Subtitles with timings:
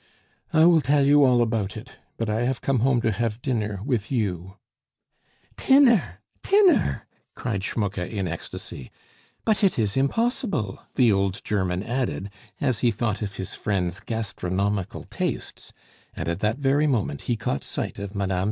[0.51, 3.81] "I will tell you all about it; but I have come home to have dinner
[3.85, 4.57] with you"
[5.57, 6.21] "Tinner!
[6.41, 8.89] tinner!" cried Schmucke in ecstasy;
[9.45, 15.03] "but it is impossible!" the old German added, as he thought of his friend's gastronomical
[15.03, 15.71] tastes;
[16.15, 18.31] and at that very moment he caught sight of Mme.